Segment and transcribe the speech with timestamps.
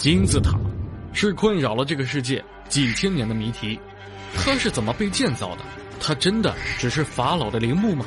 [0.00, 0.58] 金字塔
[1.12, 3.78] 是困扰了这个世界几千年的谜题，
[4.34, 5.62] 它是怎么被建造的？
[6.00, 8.06] 它真的只是法老的陵墓吗？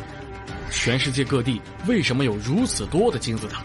[0.71, 3.61] 全世界各地为什么有如此多的金字塔？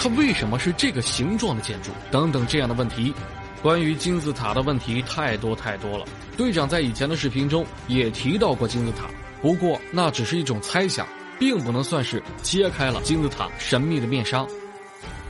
[0.00, 1.90] 它为什么是这个形状的建筑？
[2.10, 3.12] 等等这样的问题，
[3.60, 6.06] 关于金字塔的问题太多太多了。
[6.38, 9.10] 队长在以前的视频中也提到过金字塔，
[9.42, 11.06] 不过那只是一种猜想，
[11.38, 14.42] 并不能算是揭开了金字塔神秘的面纱。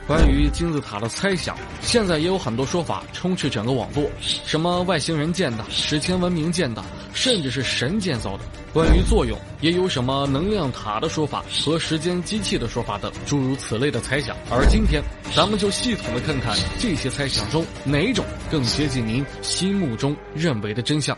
[0.05, 8.43] 关于金字塔的猜想，现在也有很多说法充斥整个网络，什么外星人建的、史前文明建的，甚至是神建造的。
[8.73, 14.35] 关于作用，也有什么能量塔的说法和时间机器的说法等诸如此类的猜想。
[14.51, 15.01] 而今天，
[15.33, 21.17] 咱们就系统的看看这些猜想中哪种更接近您心目中认为的真相。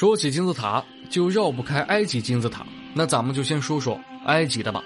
[0.00, 2.64] 说起金字塔，就绕不开埃及金字塔。
[2.94, 4.82] 那咱们就先说说埃及的吧。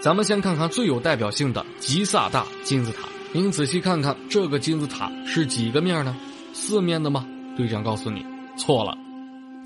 [0.00, 3.00] 咱们先看看最有代表性的吉萨大金字塔。
[3.34, 6.16] 您仔细看看这个金字塔是几个面呢？
[6.54, 7.28] 四面的吗？
[7.58, 8.24] 队长告诉你，
[8.56, 8.96] 错了。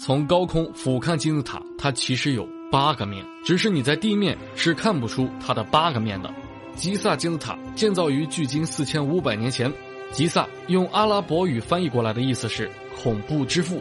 [0.00, 6.28] 从高空俯瞰金字塔，它其实有八个面，只是你在地面是看不出它的八个面的。
[6.74, 9.72] 吉萨金字塔建造于距今四千五百年前。
[10.10, 12.68] 吉萨用阿拉伯语翻译过来的意思是
[13.00, 13.80] “恐怖之父”。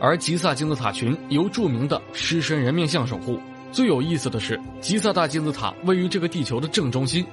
[0.00, 3.40] 而吉萨金字塔群由著名的狮身人面像守护。
[3.72, 7.26] 最有意思的是，吉萨大金字塔位于这个地球的正中心，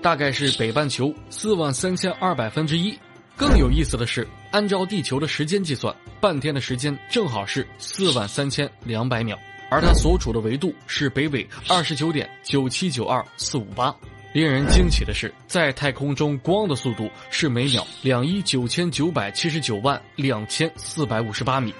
[0.00, 2.96] 大概是北半球四万三千二百分之一。
[3.36, 9.36] 更有意思的是，按照地球的时间计算，半天的时间正好是四万三千两百秒，
[9.70, 13.94] 而它所处的维度是北纬二十九点九七九二四五八。
[14.32, 21.72] 令人惊奇的是，在太空中，光的速度是每秒两亿九千九百七十九万两千四百五十八米。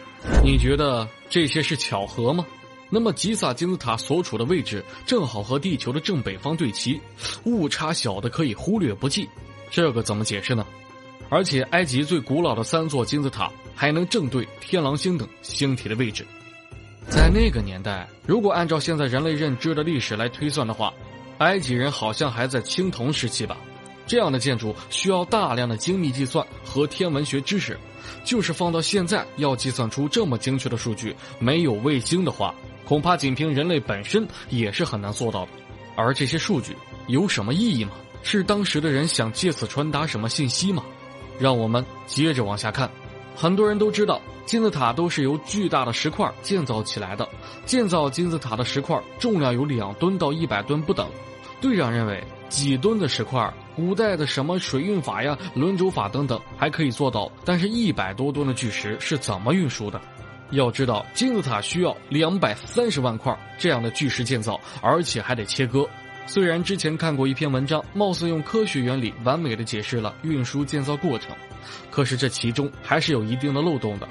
[0.43, 2.47] 你觉得这些是巧合吗？
[2.91, 6.99] 那么吉萨金字塔所处的位置正好和地球的正北方对齐，
[7.45, 9.29] 误差小的可以忽略不计，
[9.71, 10.67] 这个怎么解释呢？
[11.29, 16.25] 而且埃及最古老的三座金字塔还能正对天狼星等星体的位置，
[17.11, 20.91] 在那个年代，如果按照现在人类认知的历史来推算的话，
[21.37, 23.59] 埃及人好像还在青铜时期吧。
[24.09, 27.79] 这样的建筑需要大量的精密计算和天文学知识，
[28.25, 32.55] 就是放到现在要计算出这么精确的数据，没有卫星的话，
[32.87, 35.53] 恐怕仅凭人类本身也是很难做到的。
[35.95, 36.75] 而这些数据
[37.07, 37.93] 有什么意义吗？
[38.23, 40.83] 是当时的人想借此传达什么信息吗？
[41.39, 42.91] 让我们接着往下看。
[43.37, 47.29] 很多人都知道，金字塔都是由巨大的石块建造起来的，
[47.67, 51.09] 建造金字塔的石块重量有两吨到一百吨不等。
[51.61, 53.53] 队长认为，几吨的石块。
[53.79, 60.01] 古代的什么水运法呀、轮轴法等等还可以做到，但是一百多吨的巨石是怎么运输的？
[60.51, 65.89] 要知道，金字塔需要两百三十万块这样的巨石建造，而且还得切割。
[66.27, 71.31] 虽然之前看过一篇文章，貌似用科学原理完美的解释了运输建造过程，
[71.89, 74.09] 可是这其中还是有一定的漏洞的。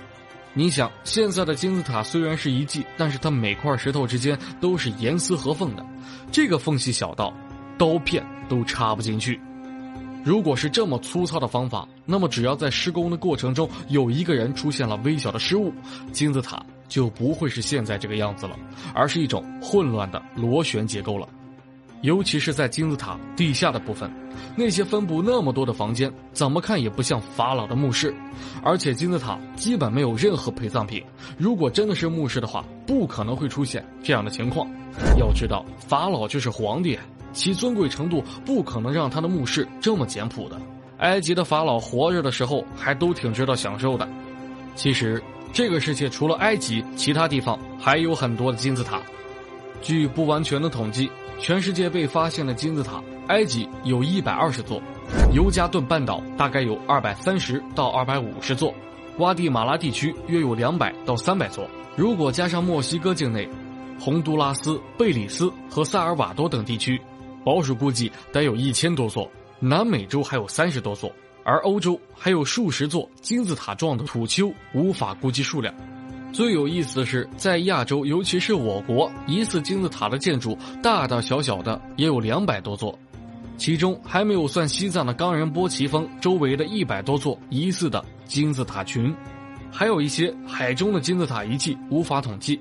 [0.53, 5.85] 你想，现在的金字塔虽然是遗迹，但是它每块石头之间都是严丝合缝的，
[6.31, 7.33] 这个缝隙小到
[7.77, 9.37] 刀片都插不进去。
[10.23, 15.71] 如果是这么粗糙的方法，那么只要在施工的过程中有一个人出现了微小的失误，
[16.11, 18.57] 金字塔就不会是现在这个样子了，
[18.93, 21.27] 而是一种混乱的螺旋结构了。
[22.01, 24.11] 尤其是在金字塔地下的部分，
[24.55, 28.13] 那些分布那么多的房间，怎么看也不像法老的墓室，
[28.63, 31.03] 而且金字塔基本没有任何陪葬品。
[31.37, 34.67] 如果真的是墓室的话，不可能会出现这样的情况。
[35.17, 36.97] 要知道，法老就是皇帝。
[37.33, 40.59] 其尊贵程度不可能让他的墓室这么简朴的。
[40.99, 44.07] 埃及的法老活着的时候还都挺知道享受的。
[44.73, 45.21] 其实，
[45.53, 48.99] 这个世界除了埃及，其他地方还有很多的金字塔。
[49.83, 54.81] 据不完全的统计，全世界被发现的金字塔，埃及有一百二十座，
[55.33, 58.73] 尤加顿半岛大概有二百三十到二百五十座，
[59.15, 61.69] 瓜地马拉地区约有两百到三百座。
[61.95, 63.47] 如果加上墨西哥境内，
[63.99, 66.99] 洪都拉斯、贝里斯和萨尔瓦多等地区。
[67.45, 69.29] 保守估计得有一千多座，
[69.59, 71.09] 南美洲还有三十多座，
[71.45, 75.73] 而欧洲还有数十座金字塔状的土丘，无法估计数量。
[76.37, 82.95] 最有意思的是，在亚洲，尤其是我国，疑似金字塔的建筑大大小小的也有两百多座，
[83.57, 89.11] 其中还没有算西藏的冈仁波齐峰周围的一百多座疑似的金字塔群，
[89.71, 92.59] 还有一些海中的金字塔遗迹无法统计。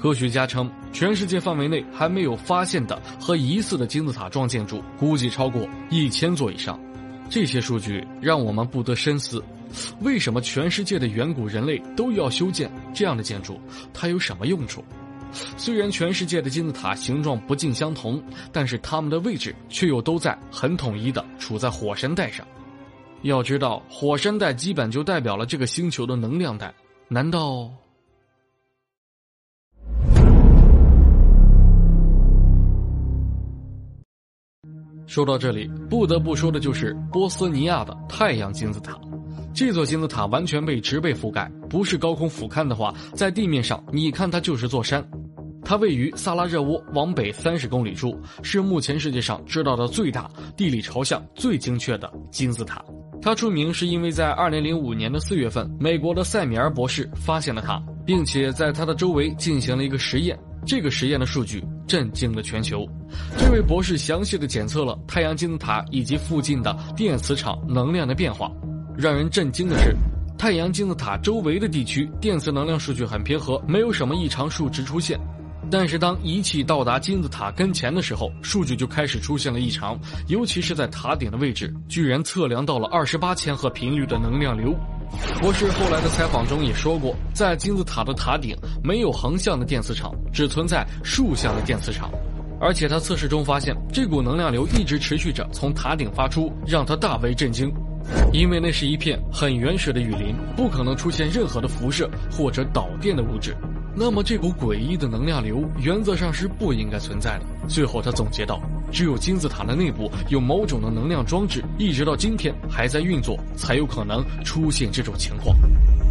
[0.00, 6.80] 科学家称，全世界范围内还没有发现的和疑似的金字塔状建筑，估计超过一千座以上。
[7.28, 9.44] 这些数据让我们不得深思：
[10.00, 13.60] 为什么全世界的远古人类都要修建这样的建筑？
[13.92, 14.84] 它有什么用处？
[15.56, 18.22] 虽然全世界的金字塔形状不尽相同，
[18.52, 22.46] 但是它们的位置却又都在很统一的处在火山带上。
[23.22, 26.72] 要知道，火山带基本就代表了这个星球的能量带。
[27.08, 27.68] 难道？
[35.06, 38.98] 说到这里，不得不说的就是波斯尼亚的太阳金字塔。
[39.54, 45.02] 这座金字塔完全被植被覆盖，不是高空俯瞰的话，在地面上你看它就是座山。
[45.64, 52.84] 它位于萨拉热窝往北三十公里处，是目前世界上知道的最大、地理朝向最精确的金字塔。
[53.22, 60.36] 它出名是因为在二零零五年的四月份，美国的塞米尔博士发现了它，并且在它的周围进行了一个实验。
[60.66, 62.84] 这个实验的数据震惊了全球。
[63.38, 68.50] 这位博士详细的检测了太阳金字塔以及附近的电磁场能量的变化。
[68.96, 69.94] 让人震惊的是，
[70.38, 75.18] 太阳金字塔周围的地区电磁能量数据很平和，没有什么异常数值出现。
[75.70, 79.98] 但是当仪器到达金字塔跟前的时候，数据就开始出现了异常，
[80.28, 84.72] 尤其是在塔顶的位置，居然测量到了二十八千赫频率的能量流。
[85.40, 92.10] 博士后来的采访中也说过，在金字塔的塔顶没有横向的电磁场，只存在竖向的电磁场。
[92.60, 97.72] 而且他测试中发现，这股能量流一直持续着从塔顶发出，让他大为震惊。
[98.32, 103.56] 因为那是一片很原始的雨林，不可能出现任何的辐射或者导电的物质。
[103.96, 107.44] 那么这股诡异的能量流原则上是不应该存在的。
[107.68, 108.60] 最后他总结道
[108.90, 115.56] ：“只有金字塔的内部有某种的能量装置，一直到今天还在运作，才有可能出现这种情况。”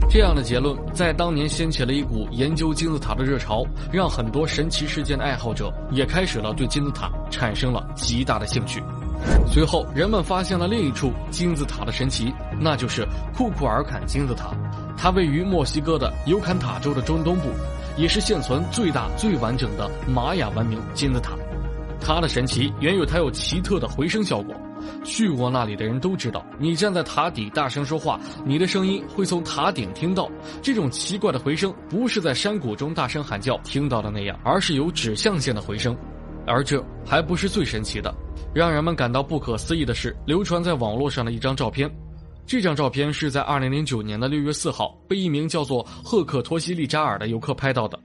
[0.10, 8.81] 这样的结论在当年掀起了一股研究金字塔的热潮，让很多神奇事件的爱好者也开始了对金字塔产生了极大的兴趣。
[9.48, 14.52] 随后，人们发现了另一处金字塔的神奇，那就是库库尔坎金字塔。
[14.98, 17.50] 它位于墨西哥的尤坎塔州的中东部，
[17.98, 21.34] 也是现存最大、最完整的玛雅文明金字塔。
[22.02, 24.56] 它的神奇源于它有奇特的回声效果。
[25.06, 30.30] 去过那里的人都知道，你站在塔底大声说话，你的声音会从塔顶听到。
[30.62, 35.96] 这种奇怪的回声不是在山谷中大声喊叫听到的那样，而是有指向性的回声。
[36.45, 38.13] 而这还不是最神奇的，
[38.54, 41.90] 让人们感到不可思议的是，流传在网络上的一张照片。
[42.45, 47.98] 这张照片是在2009年的6月4号被一名叫做赫克托西利扎尔的游客拍到的。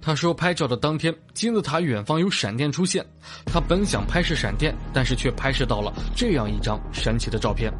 [0.00, 3.04] 他说，拍照的当天，金字塔远方有闪电出现。
[3.46, 7.72] 他本想拍摄闪电，但是却拍摄到了这样一张神奇的照片。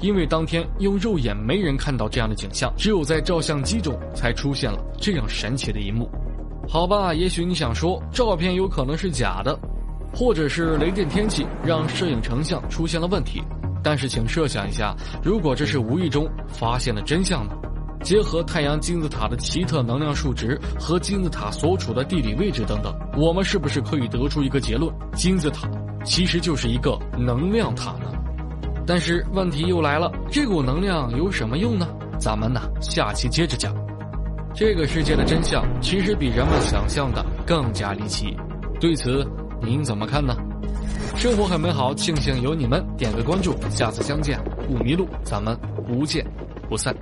[0.00, 6.10] 因为当天用肉眼没人看到这样的景象，只有在照相机中才出现了这样神奇的一幕。
[6.68, 9.58] 好吧，也许你想说照片有可能是假的，
[10.12, 13.42] 或者是雷电天气让摄影成像出现了问题。
[13.82, 17.52] 但是，请设想一下，如果这是无意中发现的真相呢？
[18.02, 25.68] 结合太阳金字塔的奇特能量数值和金字塔所处的地理位置等等，我们是不是可以得出一个结论：金字塔
[26.04, 28.10] 其实就是一个能量塔呢？
[28.86, 31.86] 但是问题又来了，这股能量有什么用呢？
[32.18, 33.74] 咱们呢，下期接着讲。
[34.56, 38.36] 这个世界的真相其实比人们想象的更加离奇，
[38.80, 39.26] 对此
[39.60, 40.36] 您怎么看呢？
[41.16, 46.24] 生活很美好，庆幸有你们，点个关注，下次相见不迷路，咱们不见
[46.68, 46.94] 不散。